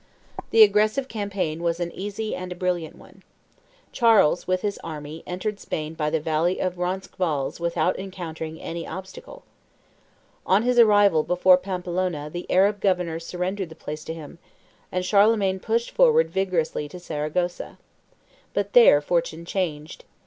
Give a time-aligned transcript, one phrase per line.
[0.49, 3.21] The aggressive campaign was an easy and a brilliant one.
[3.91, 9.43] Charles with his army entered Spain by the valley of Roncesvalles without encountering any obstacle.
[10.43, 14.39] On his arrival before Pampeluna the Arab governor surrendered the place to him,
[14.91, 17.77] and Charlemagne pushed forward vigorously to Saragossa.
[18.55, 20.03] But there fortune changed.